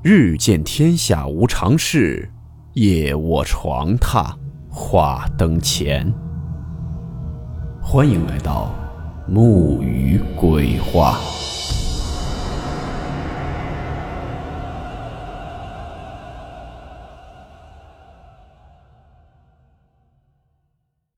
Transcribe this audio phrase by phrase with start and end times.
[0.00, 2.30] 日见天下无常事，
[2.74, 4.32] 夜卧床榻
[4.70, 6.08] 话灯前。
[7.82, 8.72] 欢迎来到
[9.26, 11.18] 木鱼鬼话。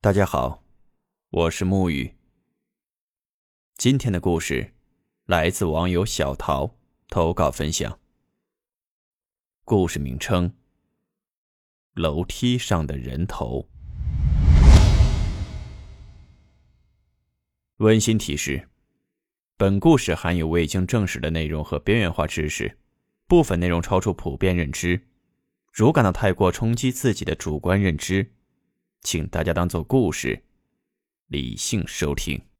[0.01, 0.63] 大家好，
[1.29, 2.15] 我是木鱼。
[3.77, 4.73] 今天的故事
[5.27, 6.71] 来自网友小桃
[7.09, 8.00] 投稿分享。
[9.71, 10.51] 故事名称：
[11.93, 13.69] 楼梯上的人头。
[17.77, 18.67] 温馨提示：
[19.55, 22.77] 本故事含有未经证实的内容和边缘化知识，
[23.27, 25.07] 部分内容超出普遍认知。
[25.71, 28.33] 如感到太过冲击自己的主观认知，
[28.99, 30.43] 请大家当做故事，
[31.27, 32.50] 理性收听。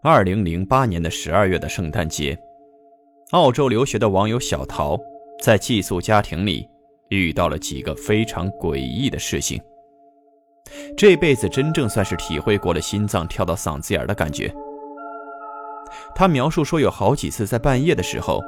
[0.00, 2.38] 二零零八年的十二月的圣诞节，
[3.32, 4.96] 澳洲留学的网友小桃
[5.42, 6.68] 在寄宿家庭里
[7.08, 9.60] 遇到了几个非常诡异的事情。
[10.96, 14.54] 这辈子真正算是体会过了心脏跳到嗓子眼的感觉。
[16.14, 18.40] 他描述说，有好几次在半夜的时候，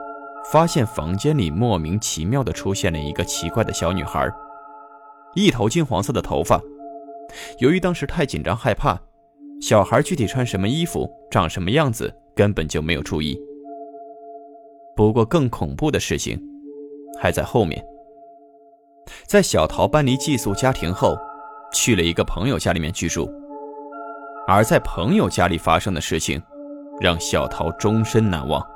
[0.52, 4.30] 发现房间里莫名其妙的出现了一个奇怪的小女孩，
[5.34, 6.62] 一头金黄色的头发。
[7.58, 8.96] 由于当时太紧张害怕。
[9.61, 13.39] 小孩具体穿什么衣服、长什么样子，根本就没有注意。
[14.97, 16.41] 不过，更恐怖的事情
[17.20, 17.84] 还在后面。
[19.27, 21.17] 在小桃搬离寄宿家庭后，
[21.72, 23.30] 去了一个朋友家里面居住。
[24.47, 26.42] 而在朋友家里发生的事情，
[27.00, 28.67] 让小桃终身难忘。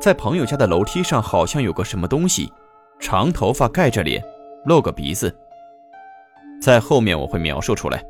[0.00, 2.50] 在朋友家的楼梯上，好像有个什么东西，
[2.98, 4.22] 长头发盖着脸，
[4.64, 5.34] 露个鼻子。
[6.60, 8.02] 在后面我会描述出来。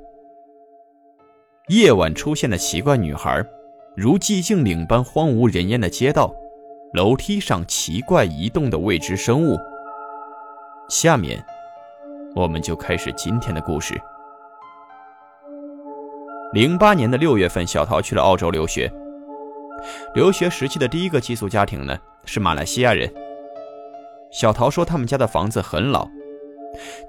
[1.71, 3.47] 夜晚出现的奇怪女孩，
[3.95, 6.35] 如寂静岭般荒无人烟的街道，
[6.95, 9.57] 楼梯上奇怪移动的未知生物。
[10.89, 11.41] 下面，
[12.35, 13.95] 我们就开始今天的故事。
[16.53, 18.93] 零八年的六月份，小桃去了澳洲留学。
[20.13, 23.09] 留学时期的第一个寄宿家庭呢，是马来西亚人。
[24.33, 26.09] 小桃说，他们家的房子很老，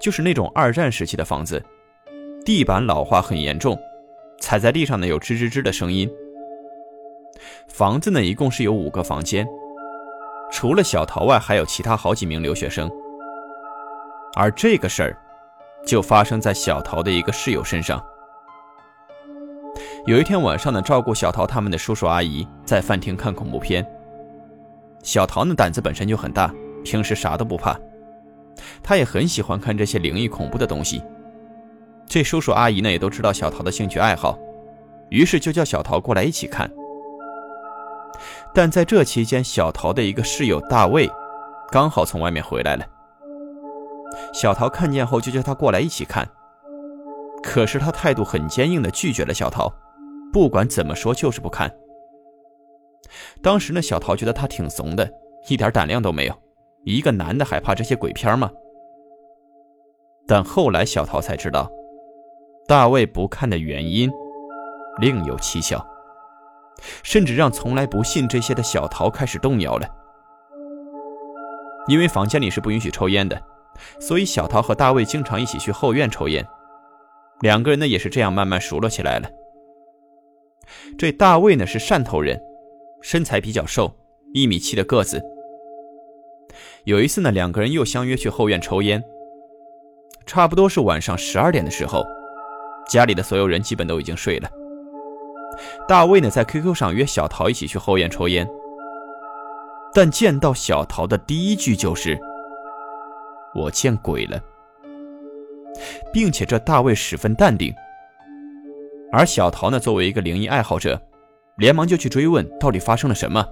[0.00, 1.60] 就是那种二战时期的房子，
[2.44, 3.76] 地板老化很严重。
[4.42, 6.10] 踩在地上呢，有吱吱吱的声音。
[7.68, 9.46] 房子呢，一共是有五个房间，
[10.50, 12.90] 除了小桃外，还有其他好几名留学生。
[14.34, 15.16] 而这个事儿，
[15.86, 18.04] 就发生在小桃的一个室友身上。
[20.06, 23.86] 有一天晚上呢，照顾小桃他们的叔叔阿姨在饭厅看恐怖片。
[25.04, 26.52] 小桃呢，胆子本身就很大，
[26.82, 27.78] 平时啥都不怕，
[28.82, 31.00] 他也很喜欢看这些灵异恐怖的东西。
[32.06, 34.38] 这叔叔阿姨呢也都知道小桃的兴趣爱好，
[35.08, 36.70] 于是就叫小桃过来一起看。
[38.54, 41.10] 但在这期间，小桃的一个室友大卫
[41.70, 42.84] 刚好从外面回来了。
[44.34, 46.28] 小桃看见后就叫他过来一起看，
[47.42, 49.72] 可是他态度很坚硬的拒绝了小桃，
[50.30, 51.74] 不管怎么说就是不看。
[53.42, 55.10] 当时呢，小桃觉得他挺怂的，
[55.48, 56.34] 一点胆量都没有，
[56.84, 58.50] 一个男的还怕这些鬼片吗？
[60.26, 61.70] 但后来小桃才知道。
[62.66, 64.10] 大卫不看的原因
[65.00, 65.84] 另有蹊跷，
[67.02, 69.86] 甚至让从来不信这些的小桃开始动摇了。
[71.88, 73.40] 因为房间里是不允许抽烟的，
[73.98, 76.46] 所以小桃和大卫经常一起去后院抽烟。
[77.40, 79.28] 两个人呢也是这样慢慢熟络起来了。
[80.96, 82.40] 这大卫呢是汕头人，
[83.02, 83.92] 身材比较瘦，
[84.32, 85.20] 一米七的个子。
[86.84, 89.02] 有一次呢，两个人又相约去后院抽烟，
[90.24, 92.04] 差不多是晚上十二点的时候。
[92.88, 94.50] 家里的所有人基本都已经睡了。
[95.86, 98.48] 大卫呢，在 QQ 上约小桃一起去后院抽烟，
[99.92, 102.18] 但见到小桃的第一句就是
[103.54, 104.40] “我见鬼了”，
[106.12, 107.74] 并且这大卫十分淡定。
[109.12, 111.00] 而小桃呢，作为一个灵异爱好者，
[111.56, 113.46] 连忙就去追问到底发生了什么。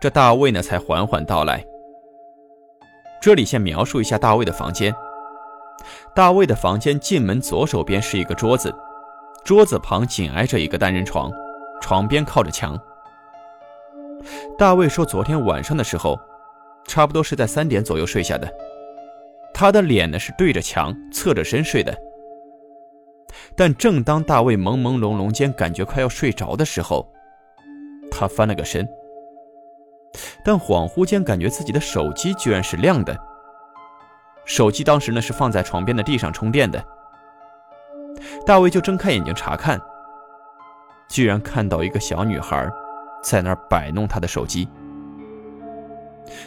[0.00, 1.64] 这大卫呢，才缓缓道来。
[3.20, 4.94] 这里先描述一下大卫的房间。
[6.14, 8.74] 大卫的房间进门左手边是一个桌子，
[9.44, 11.30] 桌子旁紧挨着一个单人床，
[11.80, 12.78] 床边靠着墙。
[14.56, 16.18] 大卫说，昨天晚上的时候，
[16.86, 18.48] 差不多是在三点左右睡下的。
[19.52, 21.96] 他的脸呢是对着墙，侧着身睡的。
[23.56, 27.06] 但正当大卫朦朦胧胧间感觉快要睡着的时候，
[28.10, 28.88] 他翻了个身，
[30.44, 33.16] 但恍惚间感觉自己的手机居然是亮的。
[34.44, 36.84] 手机当时呢是放在床边的地上充电的，
[38.44, 39.80] 大卫就睁开眼睛查看，
[41.08, 42.68] 居然看到一个小女孩
[43.22, 44.68] 在那儿摆弄她的手机。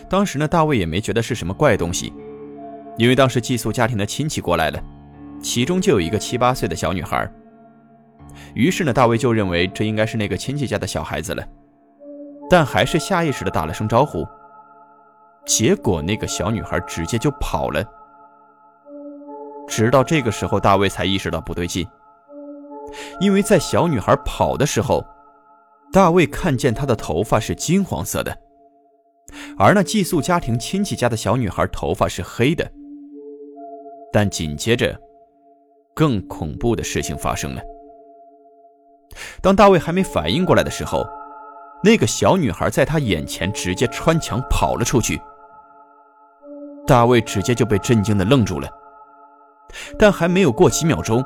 [0.09, 2.13] 当时呢，大卫也没觉得是什么怪东西，
[2.97, 4.83] 因为当时寄宿家庭的亲戚过来了，
[5.41, 7.29] 其中就有一个七八岁的小女孩。
[8.53, 11.43] 于是呢，大卫就认为这应该是那个亲戚家的小孩子了，
[12.49, 14.25] 但还是下意识的打了声招呼。
[15.45, 17.83] 结果那个小女孩直接就跑了。
[19.67, 21.87] 直到这个时候，大卫才意识到不对劲，
[23.19, 25.05] 因为在小女孩跑的时候，
[25.91, 28.35] 大卫看见她的头发是金黄色的。
[29.57, 32.71] 而那寄宿家庭亲戚家的小女孩头发是黑的，
[34.13, 34.99] 但紧接着，
[35.95, 37.61] 更恐怖的事情发生了。
[39.41, 41.05] 当大卫还没反应过来的时候，
[41.83, 45.19] 那个小女孩在他眼前直接穿墙跑了出去。
[46.87, 48.67] 大卫直接就被震惊的愣住了。
[49.97, 51.23] 但还没有过几秒钟，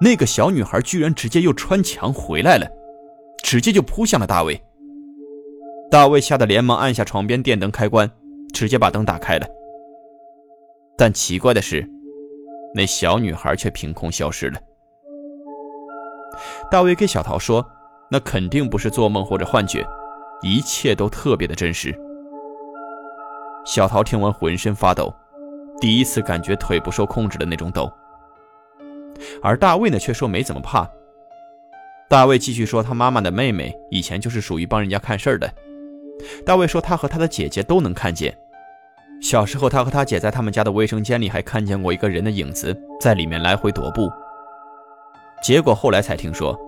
[0.00, 2.66] 那个小女孩居然直接又穿墙回来了，
[3.42, 4.60] 直接就扑向了大卫。
[5.90, 8.10] 大卫吓得连忙按下床边电灯开关，
[8.52, 9.46] 直接把灯打开了。
[10.96, 11.88] 但奇怪的是，
[12.74, 14.60] 那小女孩却凭空消失了。
[16.70, 17.64] 大卫给小桃说
[18.10, 19.86] ：“那肯定不是做梦或者幻觉，
[20.42, 21.94] 一切都特别的真实。”
[23.64, 25.14] 小桃听完浑身发抖，
[25.80, 27.92] 第一次感觉腿不受控制的那种抖。
[29.42, 30.88] 而大卫呢，却说没怎么怕。
[32.08, 35.48] 大卫继续说：“他妈妈的妹妹以前就是属于帮人家看事儿的。”
[36.44, 38.36] 大卫说：“他和他的姐姐都能看见。
[39.22, 44.10] 小时候，他和他姐在他们家的卫生间里还看见过一个人的影子在里面来回踱步。
[45.42, 46.58] 结果后来才听说，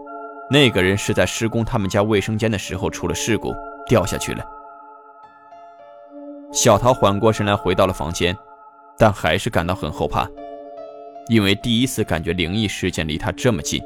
[0.50, 3.52] 那个人是在施工他们家卫生间的时候出了事故，
[3.88, 4.44] 掉下去了。”
[6.52, 8.36] 小桃缓过神来，回到了房间，
[8.98, 10.28] 但还是感到很后怕，
[11.28, 13.82] 因为第一次感觉灵异事件离他这么近，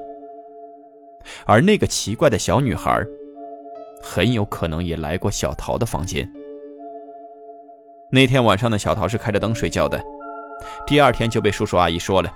[1.47, 3.05] 而那个奇怪的小女孩。
[4.03, 6.31] 很有可能也来过小桃的房间。
[8.11, 10.01] 那天晚上的，小桃是开着灯睡觉的，
[10.87, 12.33] 第二天就被叔叔阿姨说了，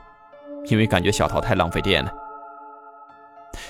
[0.67, 2.11] 因为感觉小桃太浪费电了。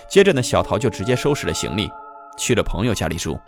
[0.09, 1.91] 接着呢，小桃就直接收拾了行李，
[2.39, 3.39] 去了朋友家里住。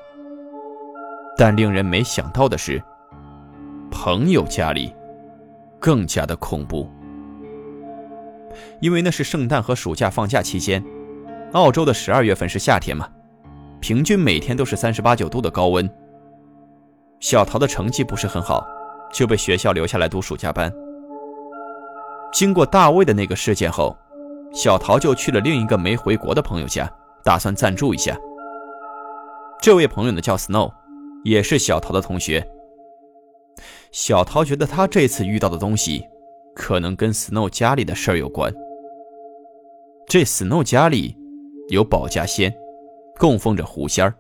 [1.37, 2.83] 但令人没想到的是，
[4.05, 4.93] 朋友家里
[5.79, 6.91] 更加的恐怖，
[8.81, 10.85] 因为那是圣诞和暑假放假期间，
[11.53, 13.09] 澳洲的十二月份是夏天嘛。
[13.79, 15.89] 平均每天都是三十八九度的高温。
[17.21, 18.67] 小桃的成绩不是很好，
[19.13, 20.69] 就被学校留下来读暑假班。
[22.33, 23.97] 经过大卫的那个事件后，
[24.53, 26.91] 小桃就去了另一个没回国的朋友家，
[27.23, 28.19] 打算暂住一下。
[29.61, 30.73] 这位朋友呢叫 Snow，
[31.23, 32.45] 也是小桃的同学。
[33.93, 36.03] 小桃觉得他这次遇到的东西，
[36.55, 38.53] 可能跟 Snow 家里的事儿有关。
[40.09, 41.15] 这 Snow 家里
[41.69, 42.53] 有保家仙。
[43.19, 44.15] 供奉着狐仙儿。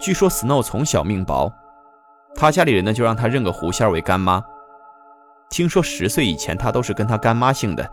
[0.00, 1.52] 据说 Snow 从小命薄，
[2.34, 4.42] 他家里人呢就让他认个狐仙为干妈。
[5.50, 7.88] 听说十岁以前他都是跟他干妈姓的。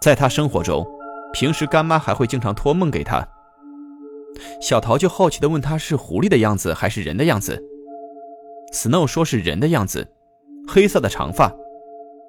[0.00, 0.86] 在他生活中，
[1.32, 3.26] 平时干妈还会经常托梦给他。
[4.60, 7.60] 小桃就好奇地问他是狐狸的样子还是人的样子。
[8.74, 10.04] Snow 说是人的样子，
[10.66, 11.54] 黑色的长发，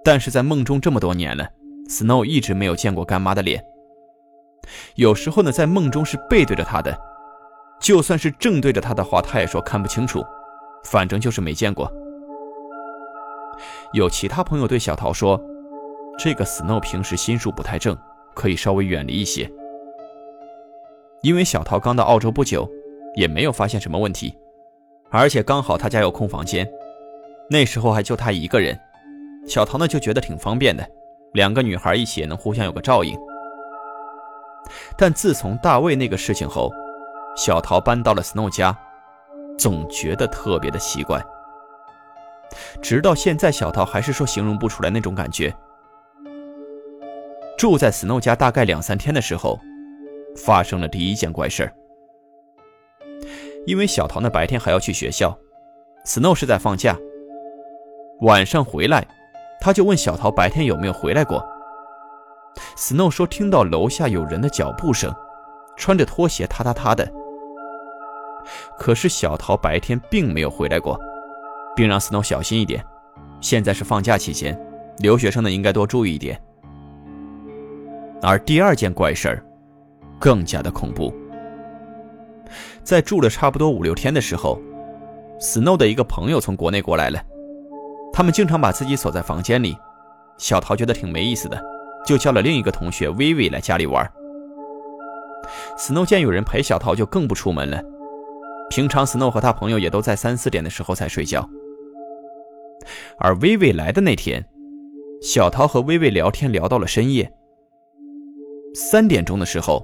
[0.04, 1.50] 但是在梦中这么多年了
[1.90, 3.66] ，Snow 一直没有见过干妈的脸。
[4.94, 6.96] 有时候呢，在梦中是背对着他的，
[7.82, 10.24] 就算是正对着他的话，他也说看不清楚，
[10.84, 11.92] 反正就是没见过。
[13.94, 15.44] 有其他朋友对小桃说
[16.20, 17.98] ：“这个 Snow 平时心术不太正，
[18.36, 19.52] 可以稍微远离一些。”
[21.24, 22.70] 因为小桃刚到澳洲不久，
[23.16, 24.38] 也没有发现什么问题，
[25.10, 26.70] 而且刚好他家有空房间，
[27.50, 28.78] 那时候还就他一个人，
[29.48, 30.86] 小桃呢就觉得挺方便的，
[31.34, 33.18] 两个女孩一起也能互相有个照应。
[34.98, 36.72] 但自从大卫那个事情后，
[37.38, 38.78] 小桃搬到了 Snow 家，
[39.58, 41.24] 总觉得特别的奇怪。
[42.82, 45.54] 直到现在，小桃还是说形容不出来那种感觉。
[47.58, 49.60] 住在 Snow 家大概两三天的时候，
[50.36, 51.74] 发生了第一件怪事儿。
[53.66, 55.38] 因为小桃呢白天还要去学校
[56.06, 56.98] ，Snow 是在放假。
[58.22, 59.06] 晚上回来，
[59.60, 61.44] 他就问小桃白天有没有回来过。
[62.78, 65.14] Snow 说：“听到楼下有人的脚步声，
[65.76, 67.12] 穿着拖鞋，踏踏踏的。”
[68.78, 70.98] 可是小桃白天并没有回来过，
[71.76, 72.86] 并让 Snow 小心一点。
[73.42, 74.58] 现在是放假期间，
[75.00, 76.40] 留学生呢应该多注意一点。
[78.22, 79.46] 而第二件怪事儿，
[80.20, 81.14] 更加的恐怖。
[82.84, 84.62] 在住了差不多五六天的时候
[85.40, 87.22] ，Snow 的一个朋友从国内过来了，
[88.14, 89.76] 他们经常把自己锁在房间里，
[90.38, 91.62] 小桃觉得挺没意思的。
[92.06, 94.08] 就叫了另一个同学薇薇来家里玩。
[95.76, 97.84] Snow 见有人陪小桃，就更不出门了。
[98.70, 101.50] 平常 Snow 和他朋友也都在三四点的时候才睡觉。
[103.18, 104.46] 而薇薇来的那天，
[105.20, 107.34] 小桃和薇薇聊天聊到了深夜。
[108.76, 109.84] 三点钟的时候，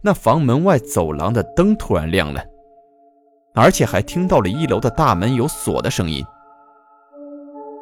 [0.00, 2.42] 那房门外走廊的灯突然亮了，
[3.54, 6.24] 而且还听到了一楼的大门有锁的声音。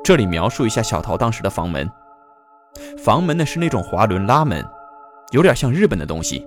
[0.04, 1.88] 这里描述一下小桃当时的房门，
[2.99, 4.64] 房门呢是那种滑轮拉门，
[5.32, 6.46] 有点像日本的东西，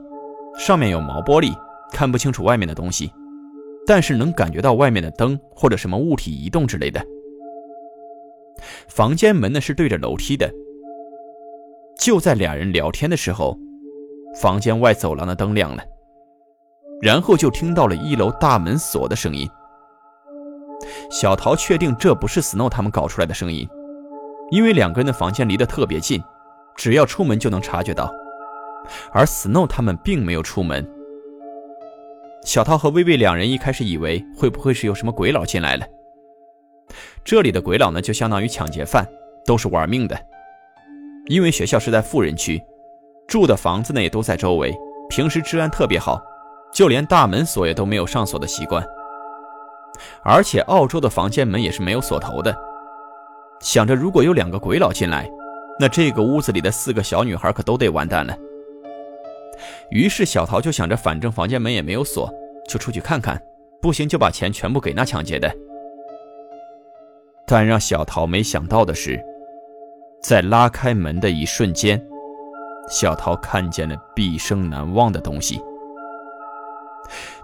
[0.57, 1.53] 上面有毛玻璃，
[1.91, 3.11] 看不清楚外面的东西，
[3.87, 7.01] 但是能感觉到外面的灯或者什么物体移动之类的。
[8.87, 10.49] 房间门呢是对着楼梯的。
[11.97, 13.57] 就在俩人聊天的时候，
[14.35, 15.83] 房间外走廊的灯亮了，
[17.01, 19.49] 然后就听到了一楼大门锁的声音。
[21.09, 23.67] 小桃确定这不是 Snow 他们搞出来的声音，
[24.51, 26.21] 因为两个人的房间离得特别近，
[26.75, 28.13] 只要出门就能察觉到。
[29.11, 30.85] 而 Snow 他们并没有出门。
[32.43, 35.85] 小桃和薇薇两人一开始以为会不会是有什么鬼佬进来了。
[37.23, 39.07] 这里的鬼佬呢，就相当于抢劫犯，
[39.45, 40.15] 都是玩命的。
[41.25, 42.61] 因为学校是在富人区，
[43.27, 44.75] 住的房子呢也都在周围，
[45.09, 46.21] 平时治安特别好，
[46.71, 48.85] 就连大门锁也都没有上锁的习惯。
[50.23, 52.55] 而且澳洲的房间门也是没有锁头的。
[53.61, 55.29] 想着如果有两个鬼佬进来，
[55.79, 58.37] 那这个屋子里的四个小女孩可都得完蛋了。
[59.89, 62.29] 于是小桃就想着，反正房间门也没有锁，
[62.67, 63.41] 就出去看看，
[63.81, 65.49] 不行就把钱全部给那抢劫的。
[67.47, 69.23] 但让小桃没想到的是，
[70.21, 72.01] 在拉开门的一瞬间，
[72.89, 75.61] 小桃看见了毕生难忘的东西。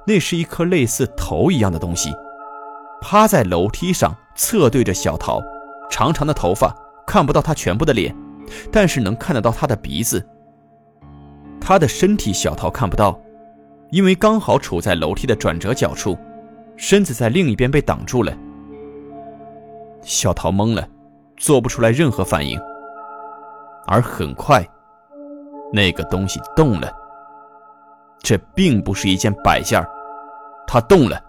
[0.05, 2.11] 那是一颗类似头一样的东西，
[3.01, 5.41] 趴在楼梯上，侧对着小桃，
[5.89, 8.15] 长长的头发，看不到他全部的脸，
[8.71, 10.27] 但是能看得到他的鼻子。
[11.59, 13.19] 他的身体小桃看不到，
[13.91, 16.17] 因为刚好处在楼梯的转折角处，
[16.75, 18.35] 身子在另一边被挡住了。
[20.01, 20.87] 小桃懵了，
[21.37, 22.59] 做不出来任何反应。
[23.85, 24.67] 而很快，
[25.71, 26.91] 那个东西动了。
[28.19, 29.83] 这并不是一件摆件
[30.67, 31.21] 它动了，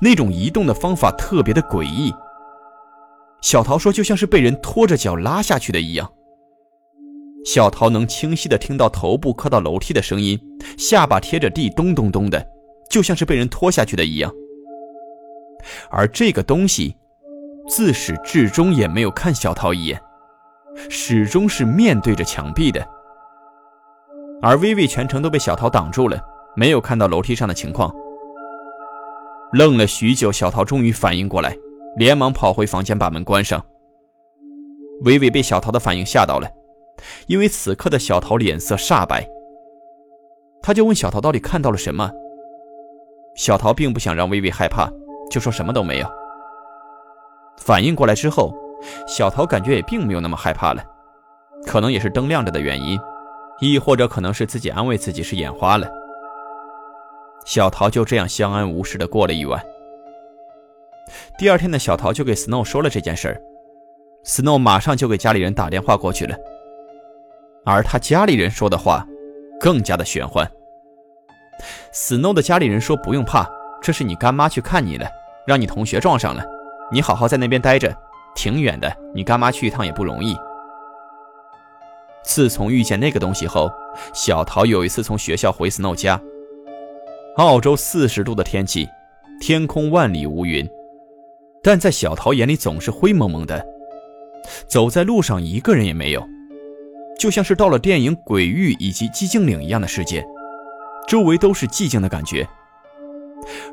[0.00, 2.14] 那种移动的方法特别的诡异。
[3.40, 6.10] 小桃说，就像是被人拖着脚拉下去的一样。
[7.44, 10.40] 小桃能清晰的听到头部磕到楼梯的声音，
[10.78, 12.46] 下巴贴着地，咚咚咚的，
[12.90, 14.32] 就像是被人拖下去的一样。
[15.90, 16.96] 而这个东西。
[17.68, 20.00] 自始至终也没有看小桃一眼，
[20.88, 22.86] 始终是面对着墙壁的。
[24.42, 26.18] 而薇薇全程都被小桃挡住了，
[26.54, 27.94] 没有看到楼梯上的情况。
[29.52, 31.56] 愣了许久，小桃终于反应过来，
[31.96, 33.64] 连忙跑回房间把门关上。
[35.02, 36.48] 薇薇被小桃的反应吓到了，
[37.26, 39.26] 因为此刻的小桃脸色煞白。
[40.62, 42.10] 他就问小桃到底看到了什么。
[43.36, 44.90] 小桃并不想让薇薇害怕，
[45.30, 46.06] 就说什么都没有。
[47.58, 48.54] 反应过来之后，
[49.06, 50.82] 小桃感觉也并没有那么害怕了，
[51.66, 52.98] 可能也是灯亮着的原因，
[53.60, 55.88] 亦或者可能是自己安慰自己是眼花了。
[57.44, 59.64] 小桃就这样相安无事的过了一晚。
[61.38, 63.40] 第二天的小桃就给 Snow 说了这件事儿
[64.24, 66.36] ，Snow 马上就给家里人打电话过去了，
[67.64, 69.06] 而他家里人说的话
[69.60, 70.50] 更加的玄幻。
[71.92, 73.48] Snow 的家里人说不用怕，
[73.80, 75.08] 这是你干妈去看你了，
[75.46, 76.44] 让你同学撞上了。
[76.90, 77.96] 你好好在那边待着，
[78.34, 80.36] 挺远的，你干妈去一趟也不容易。
[82.26, 83.70] 自从遇见那个东西后，
[84.12, 86.20] 小桃有一次从学校回 Snow 家，
[87.36, 88.88] 澳洲四十度的天气，
[89.40, 90.68] 天空万里无云，
[91.62, 93.64] 但在小桃眼里总是灰蒙蒙的，
[94.66, 96.28] 走在路上一个人也没有，
[97.16, 100.26] 就像是到了电影《鬼域》以及《寂静岭》一样的世界，
[101.06, 102.46] 周围都是寂静的感觉。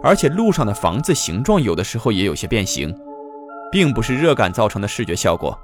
[0.04, 2.96] 而且路上的房子形状有的时候也有些变形，
[3.72, 5.60] 并不是热感造成的视觉效果。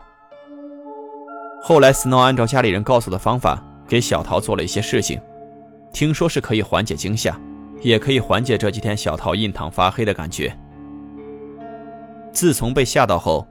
[1.61, 5.19] 后来，Snow 按照家里人告诉的方法给小桃做了一些事情，
[5.91, 7.39] 听说是可以缓解惊吓，
[7.81, 10.57] 也可以缓解这几天小桃印堂发黑的感觉。
[12.31, 13.47] 自从被吓到后，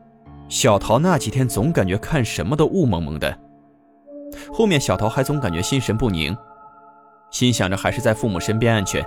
[0.49, 3.38] 小桃那几天总感觉看什么都雾蒙蒙的。
[4.53, 6.37] 后面小桃还总感觉心神不宁，
[7.31, 9.05] 心想着还是在父母身边安全。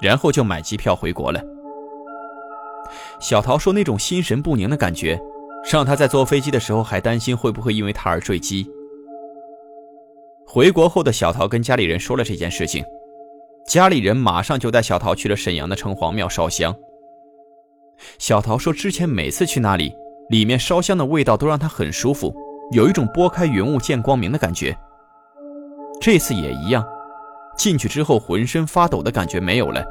[0.00, 1.42] 然后就买机票回国了。
[3.18, 5.20] 小桃说：“那种心神不宁的感觉，
[5.70, 8.68] 让他在坐飞机的时候还担心会不会因为他而坠机。”
[10.46, 12.84] 回国后的小桃跟家里人说了这件事情，
[13.66, 16.74] 家里人马上就带小桃去了沈阳的城隍庙烧香。
[18.18, 19.94] 小桃说：“之前每次去那里，
[20.30, 22.34] 里面烧香的味道都让她很舒服，
[22.72, 24.76] 有一种拨开云雾见光明的感觉。
[26.00, 26.84] 这次也一样。”
[27.58, 29.84] 进去之后浑身发抖的感觉没有了。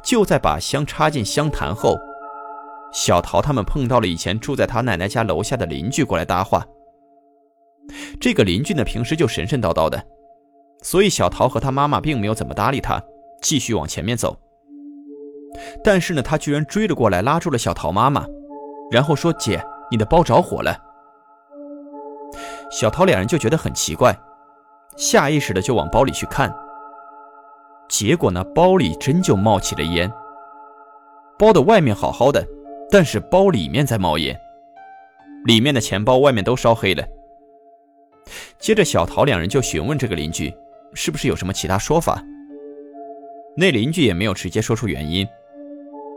[0.00, 1.98] 就在把香插进香坛后，
[2.92, 6.64] 小桃他们碰到了以前住在他奶奶家楼下的邻居过来搭话。
[8.20, 10.02] 这个邻居呢，平时就神神叨叨的，
[10.82, 13.02] 所以小桃和他妈妈并没有怎么搭理他，
[13.40, 14.36] 继续往前面走。
[15.82, 18.24] 但是呢，他居然追了过来，拉住了小桃妈妈，
[18.90, 20.76] 然后说：“姐，你的包着火了。”
[22.70, 24.16] 小桃两人就觉得很奇怪，
[24.96, 26.54] 下意识的就往包里去看。
[27.88, 30.10] 结果呢，包里真就冒起了烟。
[31.36, 32.46] 包的外面好好的，
[32.90, 34.36] 但是包里面在冒烟，
[35.44, 37.06] 里面的钱包、外面都烧黑了。
[38.58, 40.52] 接着，小桃两人就询问这个邻居，
[40.92, 42.22] 是不是有什么其他说法。
[43.56, 45.26] 那邻居也没有直接说出原因，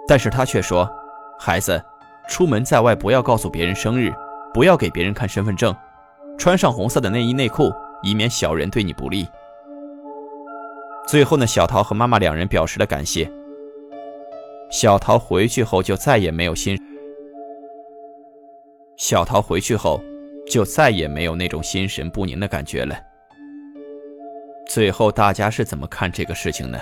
[0.08, 0.90] 但是他却说
[1.40, 1.82] ：“孩子，
[2.28, 4.14] 出门在外不要告诉别人生日，
[4.54, 5.76] 不要给别人看身份证，
[6.38, 9.28] 穿上红色的内衣内裤，以免小人对你不利。”
[11.08, 13.30] 最后呢，小桃和妈妈两人表示了感谢。
[14.74, 16.78] 小桃回去后就再也没有心。
[18.98, 20.02] 小桃回去后。
[20.46, 22.94] 就再也没有那种心神不宁的感觉了。
[24.68, 26.78] 最后大家是怎么看这个事情呢？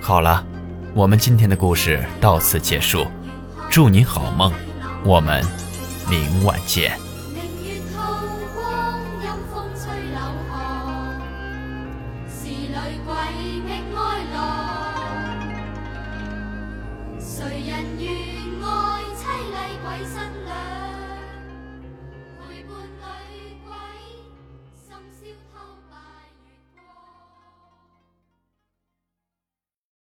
[0.00, 0.42] 好了，
[0.94, 3.06] 我们今天的故事到此结束，
[3.70, 4.50] 祝你好梦，
[5.04, 5.44] 我们
[6.08, 7.05] 明晚见。